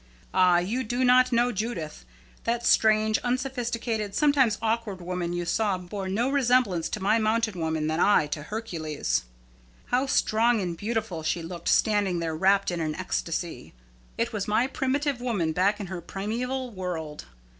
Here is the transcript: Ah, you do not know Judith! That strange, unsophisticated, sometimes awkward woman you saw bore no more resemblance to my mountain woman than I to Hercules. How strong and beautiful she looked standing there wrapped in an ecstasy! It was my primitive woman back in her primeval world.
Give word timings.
Ah, 0.33 0.57
you 0.57 0.83
do 0.83 1.05
not 1.05 1.31
know 1.31 1.51
Judith! 1.51 2.05
That 2.45 2.65
strange, 2.65 3.19
unsophisticated, 3.19 4.15
sometimes 4.15 4.57
awkward 4.59 4.99
woman 4.99 5.31
you 5.31 5.45
saw 5.45 5.77
bore 5.77 6.09
no 6.09 6.23
more 6.23 6.33
resemblance 6.33 6.89
to 6.89 6.99
my 6.99 7.19
mountain 7.19 7.59
woman 7.59 7.85
than 7.85 7.99
I 7.99 8.25
to 8.31 8.41
Hercules. 8.41 9.25
How 9.91 10.07
strong 10.07 10.59
and 10.59 10.75
beautiful 10.75 11.21
she 11.21 11.43
looked 11.43 11.67
standing 11.67 12.17
there 12.17 12.35
wrapped 12.35 12.71
in 12.71 12.81
an 12.81 12.95
ecstasy! 12.95 13.75
It 14.17 14.33
was 14.33 14.47
my 14.47 14.65
primitive 14.65 15.21
woman 15.21 15.51
back 15.51 15.79
in 15.79 15.85
her 15.85 16.01
primeval 16.01 16.71
world. 16.71 17.25